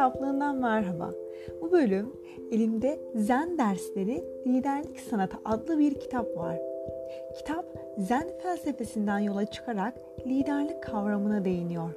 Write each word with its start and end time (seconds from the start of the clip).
kitaplığından 0.00 0.56
merhaba. 0.56 1.10
Bu 1.60 1.72
bölüm 1.72 2.12
elimde 2.50 3.00
Zen 3.14 3.58
dersleri 3.58 4.24
liderlik 4.46 5.00
sanatı 5.00 5.36
adlı 5.44 5.78
bir 5.78 5.94
kitap 5.94 6.36
var. 6.36 6.58
Kitap 7.38 7.64
Zen 7.98 8.28
felsefesinden 8.42 9.18
yola 9.18 9.46
çıkarak 9.46 9.94
liderlik 10.26 10.82
kavramına 10.82 11.44
değiniyor. 11.44 11.90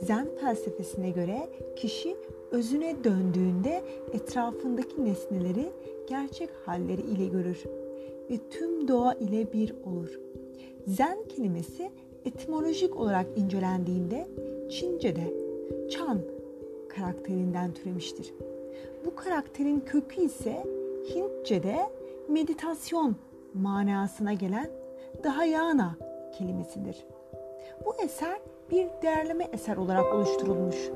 Zen 0.00 0.28
felsefesine 0.40 1.10
göre 1.10 1.48
kişi 1.76 2.16
özüne 2.50 3.04
döndüğünde 3.04 3.82
etrafındaki 4.12 5.04
nesneleri 5.04 5.72
gerçek 6.08 6.50
halleri 6.64 7.00
ile 7.00 7.26
görür 7.26 7.64
ve 8.30 8.38
tüm 8.50 8.88
doğa 8.88 9.14
ile 9.14 9.52
bir 9.52 9.74
olur. 9.86 10.20
Zen 10.86 11.18
kelimesi 11.28 11.90
etimolojik 12.24 12.96
olarak 12.96 13.26
incelendiğinde 13.36 14.26
Çince'de 14.70 15.34
Chan 15.90 16.35
karakterinden 16.88 17.74
türemiştir. 17.74 18.34
Bu 19.04 19.14
karakterin 19.14 19.80
kökü 19.80 20.20
ise 20.20 20.64
Hintçe'de 21.08 21.76
meditasyon 22.28 23.16
manasına 23.54 24.32
gelen 24.32 24.70
Dhyana 25.24 25.96
kelimesidir. 26.38 27.06
Bu 27.84 27.94
eser 28.04 28.40
bir 28.70 28.88
değerleme 29.02 29.48
eser 29.52 29.76
olarak 29.76 30.14
oluşturulmuş. 30.14 30.90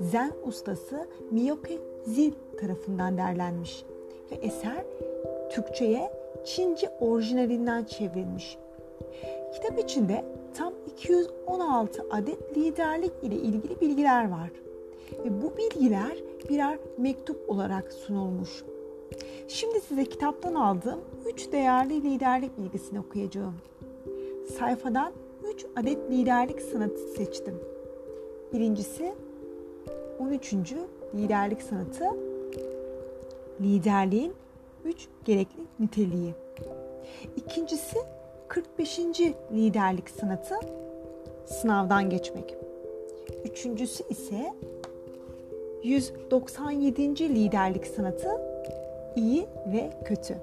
Zen 0.00 0.32
ustası 0.46 1.06
Miyoke 1.30 1.78
Zil 2.04 2.32
tarafından 2.60 3.18
derlenmiş 3.18 3.84
ve 4.30 4.34
eser 4.34 4.84
Türkçe'ye 5.50 6.12
Çince 6.44 6.90
orijinalinden 7.00 7.84
çevrilmiş. 7.84 8.58
Kitap 9.54 9.78
içinde 9.78 10.24
tam 10.54 10.72
216 10.92 12.06
adet 12.10 12.56
liderlik 12.56 13.12
ile 13.22 13.34
ilgili 13.34 13.80
bilgiler 13.80 14.30
var. 14.30 14.50
Ve 15.24 15.42
bu 15.42 15.56
bilgiler 15.56 16.16
birer 16.48 16.78
mektup 16.98 17.50
olarak 17.50 17.92
sunulmuş. 17.92 18.64
Şimdi 19.48 19.80
size 19.80 20.04
kitaptan 20.04 20.54
aldığım 20.54 21.00
3 21.26 21.52
değerli 21.52 22.02
liderlik 22.02 22.58
bilgisini 22.58 23.00
okuyacağım. 23.00 23.54
Sayfadan 24.58 25.12
3 25.54 25.66
adet 25.76 26.10
liderlik 26.10 26.60
sanatı 26.60 26.98
seçtim. 26.98 27.54
Birincisi 28.52 29.14
13. 30.18 30.54
liderlik 31.14 31.62
sanatı 31.62 32.04
liderliğin 33.60 34.34
3 34.84 35.08
gerekli 35.24 35.60
niteliği. 35.80 36.34
İkincisi 37.36 37.98
45. 38.48 39.00
liderlik 39.52 40.10
sanatı 40.10 40.54
sınavdan 41.46 42.10
geçmek. 42.10 42.56
Üçüncüsü 43.44 44.04
ise 44.08 44.54
197. 45.84 47.18
liderlik 47.18 47.86
sanatı 47.86 48.28
iyi 49.16 49.46
ve 49.72 49.90
kötü. 50.04 50.34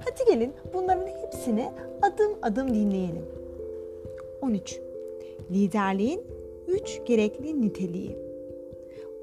Hadi 0.00 0.30
gelin 0.30 0.52
bunların 0.74 1.06
hepsini 1.06 1.70
adım 2.02 2.32
adım 2.42 2.74
dinleyelim. 2.74 3.24
13. 4.42 4.80
Liderliğin 5.50 6.20
3 6.68 7.00
gerekli 7.06 7.62
niteliği. 7.62 8.16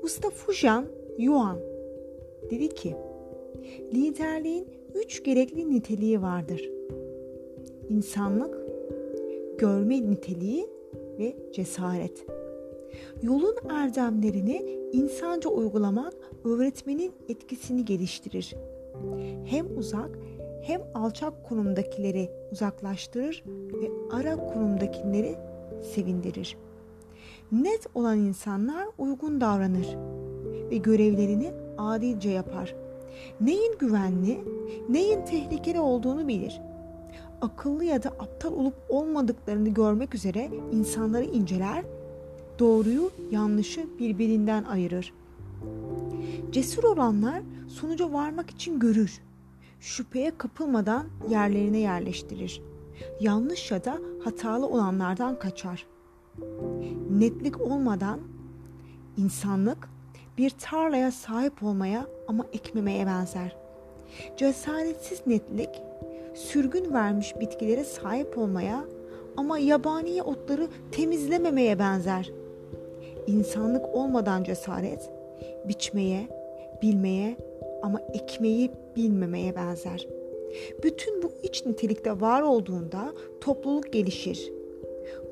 Usta 0.03 0.29
Fujian 0.29 0.85
Yuan 1.17 1.57
dedi 2.49 2.69
ki, 2.69 2.95
liderliğin 3.93 4.67
3 4.95 5.23
gerekli 5.23 5.71
niteliği 5.71 6.21
vardır. 6.21 6.69
İnsanlık, 7.89 8.57
görme 9.57 10.09
niteliği 10.09 10.67
ve 11.19 11.35
cesaret. 11.53 12.36
Yolun 13.21 13.55
erdemlerini 13.69 14.79
insanca 14.93 15.49
uygulamak 15.49 16.13
öğretmenin 16.43 17.11
etkisini 17.29 17.85
geliştirir. 17.85 18.55
Hem 19.45 19.77
uzak 19.77 20.09
hem 20.61 20.81
alçak 20.93 21.43
konumdakileri 21.43 22.31
uzaklaştırır 22.51 23.43
ve 23.81 23.89
ara 24.11 24.35
konumdakileri 24.53 25.35
sevindirir. 25.93 26.57
Net 27.51 27.87
olan 27.95 28.19
insanlar 28.19 28.87
uygun 28.97 29.41
davranır 29.41 29.97
ve 30.71 30.77
görevlerini 30.77 31.51
adilce 31.77 32.29
yapar. 32.29 32.75
Neyin 33.41 33.77
güvenli, 33.79 34.39
neyin 34.89 35.25
tehlikeli 35.25 35.79
olduğunu 35.79 36.27
bilir. 36.27 36.61
Akıllı 37.41 37.83
ya 37.83 38.03
da 38.03 38.09
aptal 38.09 38.53
olup 38.53 38.73
olmadıklarını 38.89 39.69
görmek 39.69 40.15
üzere 40.15 40.49
insanları 40.71 41.23
inceler 41.23 41.83
doğruyu 42.59 43.11
yanlışı 43.31 43.85
birbirinden 43.99 44.63
ayırır. 44.63 45.13
Cesur 46.51 46.83
olanlar 46.83 47.41
sonuca 47.67 48.13
varmak 48.13 48.49
için 48.49 48.79
görür. 48.79 49.21
Şüpheye 49.79 50.31
kapılmadan 50.37 51.05
yerlerine 51.29 51.77
yerleştirir. 51.77 52.61
Yanlış 53.21 53.71
ya 53.71 53.85
da 53.85 53.97
hatalı 54.23 54.67
olanlardan 54.67 55.39
kaçar. 55.39 55.85
Netlik 57.11 57.61
olmadan 57.61 58.19
insanlık 59.17 59.89
bir 60.37 60.49
tarlaya 60.49 61.11
sahip 61.11 61.63
olmaya 61.63 62.07
ama 62.27 62.45
ekmemeye 62.53 63.05
benzer. 63.05 63.57
Cesaretsiz 64.37 65.27
netlik 65.27 65.69
sürgün 66.35 66.93
vermiş 66.93 67.33
bitkilere 67.39 67.83
sahip 67.83 68.37
olmaya 68.37 68.85
ama 69.37 69.59
yabani 69.59 70.23
otları 70.23 70.67
temizlememeye 70.91 71.79
benzer 71.79 72.31
insanlık 73.27 73.95
olmadan 73.95 74.43
cesaret, 74.43 75.09
biçmeye, 75.67 76.27
bilmeye 76.81 77.37
ama 77.81 78.01
ekmeği 78.13 78.71
bilmemeye 78.95 79.55
benzer. 79.55 80.07
Bütün 80.83 81.23
bu 81.23 81.31
iç 81.43 81.65
nitelikte 81.65 82.21
var 82.21 82.41
olduğunda 82.41 83.13
topluluk 83.41 83.93
gelişir. 83.93 84.51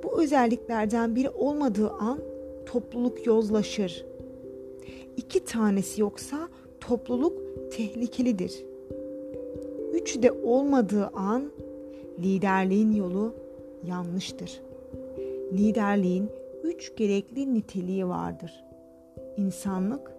Bu 0.03 0.21
özelliklerden 0.21 1.15
biri 1.15 1.29
olmadığı 1.29 1.89
an 1.89 2.19
topluluk 2.65 3.25
yozlaşır. 3.25 4.05
İki 5.17 5.45
tanesi 5.45 6.01
yoksa 6.01 6.49
topluluk 6.81 7.33
tehlikelidir. 7.71 8.65
Üç 9.93 10.21
de 10.21 10.31
olmadığı 10.31 11.07
an 11.07 11.51
liderliğin 12.19 12.91
yolu 12.91 13.33
yanlıştır. 13.87 14.61
Liderliğin 15.53 16.29
üç 16.65 16.95
gerekli 16.95 17.53
niteliği 17.53 18.07
vardır. 18.07 18.63
İnsanlık, 19.37 20.11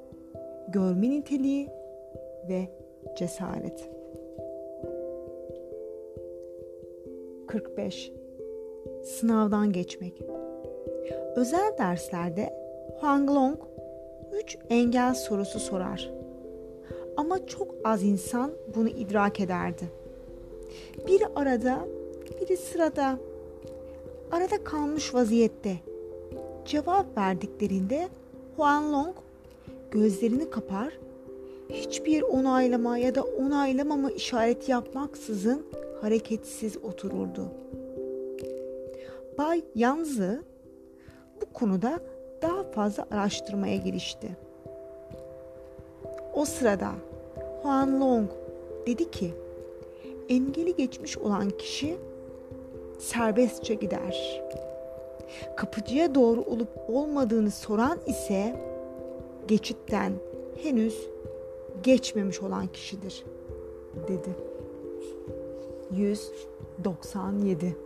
görme 0.68 1.10
niteliği 1.10 1.68
ve 2.48 2.68
cesaret. 3.18 3.90
45. 7.46 8.12
Sınavdan 9.04 9.72
geçmek. 9.72 10.22
Özel 11.36 11.78
derslerde 11.78 12.52
Huang 13.00 13.30
Long 13.30 13.58
3 14.42 14.58
engel 14.70 15.14
sorusu 15.14 15.58
sorar. 15.58 16.10
Ama 17.16 17.46
çok 17.46 17.74
az 17.84 18.02
insan 18.02 18.52
bunu 18.74 18.88
idrak 18.88 19.40
ederdi. 19.40 19.84
Biri 21.06 21.24
arada, 21.36 21.78
biri 22.40 22.56
sırada. 22.56 23.18
Arada 24.32 24.64
kalmış 24.64 25.14
vaziyette 25.14 25.76
cevap 26.66 27.19
verdiklerinde 27.19 28.09
Huan 28.56 28.93
Long 28.93 29.15
gözlerini 29.91 30.50
kapar, 30.50 30.99
hiçbir 31.71 32.22
onaylama 32.22 32.99
ya 32.99 33.15
da 33.15 33.22
onaylamama 33.22 34.10
işareti 34.10 34.71
yapmaksızın 34.71 35.66
hareketsiz 36.00 36.76
otururdu. 36.76 37.49
Bay 39.38 39.62
Yanzı 39.75 40.43
bu 41.40 41.52
konuda 41.52 42.00
daha 42.43 42.62
fazla 42.62 43.06
araştırmaya 43.11 43.76
girişti. 43.76 44.37
O 46.35 46.44
sırada 46.44 46.90
Huan 47.62 48.00
Long 48.00 48.31
dedi 48.87 49.11
ki, 49.11 49.35
engeli 50.29 50.76
geçmiş 50.76 51.19
olan 51.19 51.50
kişi 51.50 51.96
serbestçe 52.99 53.75
gider 53.75 54.43
kapıcıya 55.56 56.14
doğru 56.14 56.40
olup 56.40 56.69
olmadığını 56.88 57.50
soran 57.50 57.99
ise 58.06 58.61
geçitten 59.49 60.12
henüz 60.62 61.08
geçmemiş 61.82 62.43
olan 62.43 62.67
kişidir 62.67 63.25
dedi. 64.08 64.31
197 65.90 67.76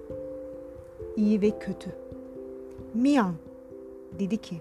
İyi 1.16 1.42
ve 1.42 1.50
kötü. 1.50 1.90
Mian 2.94 3.34
dedi 4.18 4.36
ki 4.36 4.56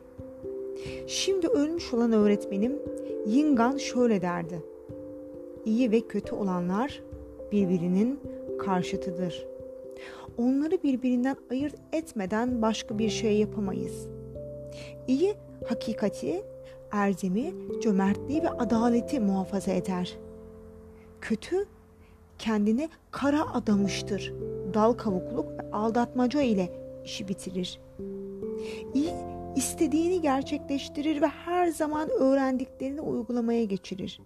Şimdi 1.08 1.48
ölmüş 1.48 1.94
olan 1.94 2.12
öğretmenim 2.12 2.80
Yingan 3.26 3.78
şöyle 3.78 4.22
derdi. 4.22 4.64
İyi 5.66 5.92
ve 5.92 6.02
kötü 6.02 6.36
olanlar 6.36 7.04
birbirinin 7.52 8.20
karşıtıdır 8.60 9.48
onları 10.40 10.84
birbirinden 10.84 11.36
ayırt 11.52 11.76
etmeden 11.94 12.62
başka 12.62 13.00
bir 13.00 13.10
şey 13.10 13.38
yapamayız. 13.38 14.08
İyi 15.08 15.36
hakikati 15.66 16.44
erzemi, 16.92 17.54
cömertliği 17.82 18.44
ve 18.44 18.50
adaleti 18.50 19.20
muhafaza 19.20 19.72
eder. 19.72 20.18
Kötü 21.22 21.66
kendine 22.38 22.90
kara 23.12 23.54
adamıştır. 23.54 24.34
Dal 24.74 24.94
kavukluk 24.94 25.52
ve 25.52 25.72
aldatmaca 25.72 26.42
ile 26.42 26.70
işi 27.06 27.28
bitirir. 27.28 27.80
İyi 28.94 29.14
istediğini 29.56 30.22
gerçekleştirir 30.22 31.22
ve 31.22 31.28
her 31.28 31.68
zaman 31.68 32.10
öğrendiklerini 32.10 33.02
uygulamaya 33.02 33.64
geçirir. 33.64 34.22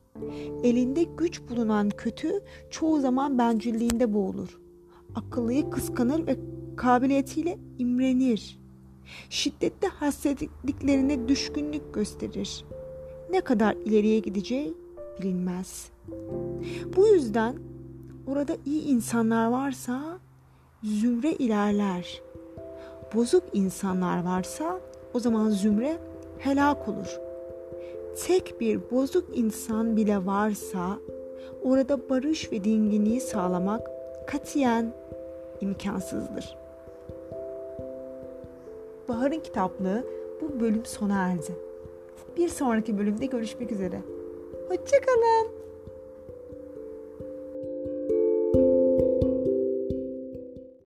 Elinde 0.64 1.04
güç 1.04 1.42
bulunan 1.50 1.90
kötü 1.90 2.42
çoğu 2.70 3.00
zaman 3.00 3.38
bencilliğinde 3.38 4.14
boğulur. 4.14 4.63
Akıllıyı 5.16 5.70
kıskanır 5.70 6.28
ve 6.28 6.38
kabiliyetiyle 6.76 7.58
imrenir. 7.80 8.60
Şiddetli 9.30 9.88
hasetliklerine 9.88 11.28
düşkünlük 11.28 11.94
gösterir. 11.94 12.66
Ne 13.32 13.42
kadar 13.42 13.74
ileriye 13.74 14.20
gideceği 14.20 14.74
bilinmez. 15.22 15.90
Bu 16.96 17.08
yüzden 17.08 17.56
orada 18.28 18.58
iyi 18.66 18.84
insanlar 18.84 19.48
varsa 19.48 20.20
zümre 20.84 21.32
ilerler. 21.32 22.22
Bozuk 23.16 23.44
insanlar 23.54 24.24
varsa 24.24 24.80
o 25.14 25.20
zaman 25.20 25.50
zümre 25.50 25.98
helak 26.40 26.90
olur. 26.90 27.20
Tek 28.28 28.62
bir 28.62 28.80
bozuk 28.92 29.38
insan 29.38 29.96
bile 29.96 30.26
varsa 30.26 30.98
orada 31.64 32.10
barış 32.10 32.52
ve 32.52 32.64
dinginliği 32.64 33.22
sağlamak 33.22 33.90
katiyen 34.28 34.94
imkansızdır. 35.64 36.58
Bahar'ın 39.08 39.40
kitaplığı 39.40 40.04
bu 40.42 40.60
bölüm 40.60 40.86
sona 40.86 41.28
erdi. 41.28 41.56
Bir 42.38 42.50
sonraki 42.50 42.98
bölümde 42.98 43.26
görüşmek 43.26 43.72
üzere. 43.72 44.02
Hoşçakalın. 44.68 45.63